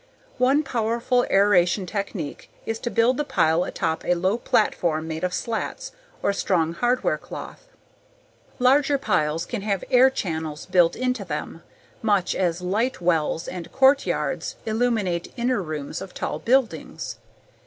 One 0.39 0.63
powerful 0.63 1.27
aeration 1.29 1.85
technique 1.85 2.49
is 2.65 2.79
to 2.79 2.89
build 2.89 3.17
the 3.17 3.23
pile 3.23 3.63
atop 3.65 4.03
a 4.03 4.15
low 4.15 4.35
platform 4.35 5.07
made 5.07 5.23
of 5.23 5.31
slats 5.31 5.91
or 6.23 6.33
strong 6.33 6.73
hardware 6.73 7.19
cloth. 7.19 7.67
Larger 8.57 8.97
piles 8.97 9.45
can 9.45 9.61
have 9.61 9.83
air 9.91 10.09
channels 10.09 10.65
built 10.65 10.95
into 10.95 11.23
them 11.23 11.61
much 12.01 12.33
as 12.33 12.63
light 12.63 12.99
wells 12.99 13.47
and 13.47 13.71
courtyards 13.71 14.55
illuminate 14.65 15.31
inner 15.37 15.61
rooms 15.61 16.01
of 16.01 16.15
tall 16.15 16.39
buildings. 16.39 17.17